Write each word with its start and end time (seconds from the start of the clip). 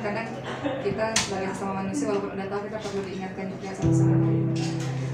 kadang 0.00 0.28
kita 0.82 1.04
sebagai 1.16 1.48
sesama 1.54 1.72
manusia 1.84 2.04
walaupun 2.10 2.30
udah 2.34 2.46
tahu 2.48 2.60
kita 2.70 2.78
perlu 2.80 3.00
diingatkan 3.04 3.46
juga 3.52 3.70
sama 3.74 3.92
sama 3.94 4.16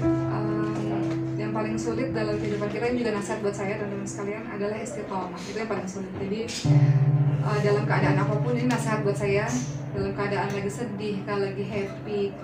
Um, 0.05 1.39
yang 1.39 1.55
paling 1.55 1.79
sulit 1.79 2.11
dalam 2.11 2.35
kehidupan 2.35 2.67
kita 2.67 2.91
ini 2.91 2.99
juga 2.99 3.15
nasihat 3.15 3.39
buat 3.39 3.55
saya 3.55 3.79
teman-teman 3.79 4.03
sekalian 4.03 4.43
adalah 4.51 4.75
istiqomah. 4.75 5.39
Itu 5.39 5.55
yang 5.55 5.71
paling 5.71 5.87
sulit. 5.87 6.11
Jadi 6.19 6.39
uh, 7.47 7.59
dalam 7.63 7.83
keadaan 7.87 8.17
apa 8.19 8.35
pun 8.43 8.53
ini 8.59 8.67
nasihat 8.67 9.07
buat 9.07 9.15
saya 9.15 9.47
dalam 9.95 10.11
keadaan 10.11 10.51
lagi 10.51 10.67
sedih 10.67 11.15
kalau 11.23 11.47
lagi 11.47 11.63
happy 11.63 12.35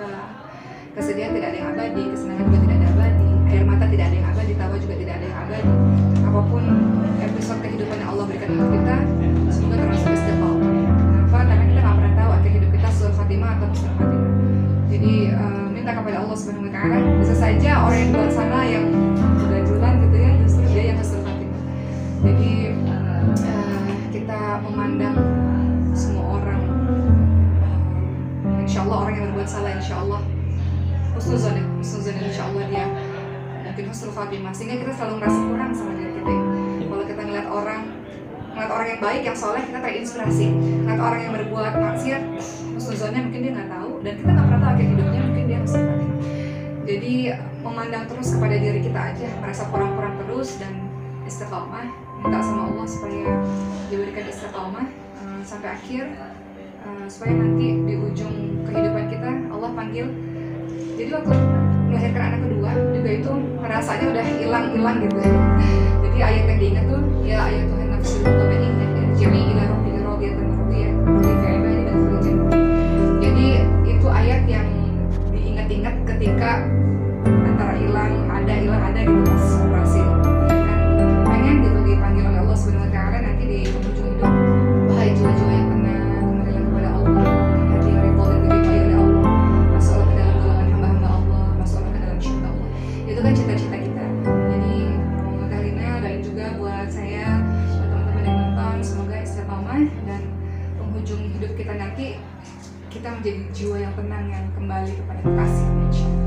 kesedihan 0.92 1.32
tidak 1.36 1.48
ada 1.52 1.58
yang 1.60 1.70
abadi 1.72 2.04
kesenangan 2.12 2.46
juga 2.48 2.60
tidak 2.64 2.76
ada 2.76 2.88
abadi 2.92 3.30
air 3.52 3.64
mata 3.64 3.86
tidak 3.88 4.06
ada 4.08 4.16
yang 4.16 4.28
abadi 4.32 4.54
tawa 4.56 4.76
minta 15.82 15.98
kepada 15.98 16.22
Allah 16.22 16.38
subhanahu 16.38 16.70
wa 16.70 16.74
taala. 16.78 16.98
Bisa 17.18 17.34
saja 17.34 17.72
orang 17.82 17.98
yang 17.98 18.10
di 18.14 18.14
luar 18.14 18.30
sana 18.30 18.60
yang 18.70 18.86
udah 19.42 19.62
jualan 19.66 19.94
gitu 19.98 20.18
ya 20.22 20.32
justru 20.46 20.64
dia 20.70 20.84
yang 20.94 20.98
husnul 21.02 21.22
khatimah 21.26 21.62
jadi 22.22 22.52
uh, 22.86 23.24
kita 24.14 24.40
memandang 24.62 25.18
semua 25.98 26.38
orang 26.38 26.62
uh, 28.46 28.62
insya 28.62 28.86
Allah 28.86 28.98
orang 29.10 29.14
yang 29.18 29.26
berbuat 29.34 29.50
salah 29.50 29.74
insya 29.74 29.96
Allah 30.06 30.22
husnuzon 31.18 31.58
ya 31.58 31.66
husnuzon 31.82 32.16
insya 32.30 32.44
Allah 32.46 32.64
dia. 32.70 32.86
Mungkin 33.66 33.84
husnul 33.90 34.14
khatimah. 34.14 34.54
Sehingga 34.54 34.86
kita 34.86 34.92
selalu 34.94 35.14
merasa 35.24 35.40
kurang 35.50 35.72
sama 35.74 35.92
diri 35.98 36.12
kita. 36.14 36.34
Kalau 36.92 37.06
kita 37.10 37.22
ngeliat 37.26 37.48
orang 37.50 37.82
ngeliat 38.52 38.72
orang 38.72 38.88
yang 38.92 39.02
baik 39.02 39.22
yang 39.26 39.38
soleh 39.38 39.64
kita 39.66 39.80
terinspirasi. 39.82 40.48
Ngeliat 40.86 41.02
orang 41.02 41.20
yang 41.26 41.34
berbuat 41.34 41.74
maksiat 41.74 42.22
husnuzonnya 43.02 43.26
mungkin 43.26 43.42
dia 43.42 43.52
nggak 43.58 43.72
tahu 43.74 43.92
dan 44.06 44.14
kita 44.14 44.30
nggak 44.30 44.46
pernah 44.46 44.62
tahu 44.62 44.72
akhir 44.78 44.86
hidupnya 44.94 45.22
mungkin 45.26 45.46
dia 45.50 45.60
husnul 45.66 45.86
khatimah 45.90 46.20
jadi 46.86 47.14
memandang 47.66 48.04
terus 48.06 48.28
kepada 48.38 48.56
diri 48.62 48.80
kita 48.86 49.00
aja 49.02 49.28
merasa 49.42 49.64
kurang-kurang 49.74 50.14
terus 50.22 50.50
dan 50.62 50.74
istiqomah 51.26 51.86
minta 52.22 52.40
sama 52.46 52.62
Allah 52.70 52.86
supaya 52.86 53.26
diberikan 53.90 54.26
istiqomah 54.30 54.86
eh, 55.18 55.42
sampai 55.42 55.70
akhir 55.74 56.04
eh, 56.14 57.06
supaya 57.10 57.34
nanti 57.42 57.68
di 57.90 57.96
ujung 57.98 58.36
kehidupan 58.70 59.06
kita 59.10 59.30
Allah 59.50 59.70
panggil. 59.74 60.06
Jadi 60.94 61.10
waktu 61.18 61.34
melahirkan 61.90 62.22
anak 62.22 62.40
kedua 62.46 62.70
juga 62.94 63.10
itu 63.10 63.32
rasanya 63.66 64.06
udah 64.14 64.26
hilang-hilang 64.38 64.98
gitu. 65.02 65.18
Jadi 66.06 66.18
ayat 66.22 66.44
yang 66.46 66.60
diingat 66.62 66.86
tuh 66.86 67.02
ya 67.26 67.38
ayat 67.50 67.66
Tuhan 67.66 67.88
nafsul 67.98 68.22
mutmainnah 68.30 68.70
irji'i 68.70 68.94
ila 69.02 69.11
diingat-ingat 75.72 75.96
ketika 76.04 76.52
antara 77.24 77.80
hilang 77.80 78.28
ada 78.28 78.54
hilang 78.60 78.84
ada 78.92 79.00
gitu 79.08 79.24
pas 79.24 79.46
operasi 79.64 80.02
dan 80.52 80.80
pengen 81.24 81.56
gitu 81.64 81.80
dipanggil 81.88 82.28
oleh 82.28 82.40
Allah 82.44 82.60
wa 82.60 82.90
taala 82.92 83.18
nanti 83.24 83.44
di 83.48 83.60
penghujung 83.72 84.08
hidup. 84.12 84.34
Wahai 84.92 85.16
jiwa-jiwa 85.16 85.52
yang 85.56 85.68
tenang 85.72 86.04
kembalilah 86.12 86.64
kepada 86.68 86.90
Allah 86.92 87.24
hati 87.72 87.88
yang 87.88 88.02
ridho 88.04 88.24
dan 88.28 88.40
diridhoi 88.44 88.80
oleh 88.84 88.98
Allah 89.00 89.32
masuklah 89.72 90.06
ke 90.12 90.14
dalam 90.20 90.36
golongan 90.44 90.68
hamba-hamba 90.76 91.08
Allah 91.08 91.46
masuklah 91.56 91.92
ke 91.96 92.00
dalam 92.04 92.20
syurga 92.20 92.48
Allah. 92.52 92.70
Itu 93.08 93.20
kan 93.24 93.32
cita-cita 93.32 93.78
kita. 93.80 94.06
Jadi 94.28 94.76
Dalina 95.48 95.90
dan 96.04 96.16
juga 96.20 96.46
buat 96.60 96.88
saya 96.92 97.28
buat 97.80 97.88
teman-teman 97.88 98.24
yang 98.28 98.38
nonton 98.44 98.76
semoga 98.84 99.18
istiqomah 99.24 99.84
dan 100.04 100.22
penghujung 100.76 101.22
hidup 101.40 101.52
kita 101.56 101.74
nanti 101.80 102.20
kita 102.92 103.08
menjadi 103.08 103.40
jiwa 103.56 103.76
yang 103.80 103.94
tenang 103.96 104.26
yang 104.28 104.46
kembali 104.52 104.92
kepada 105.00 105.24
kasih 105.24 105.68
Tuhan. 105.72 106.21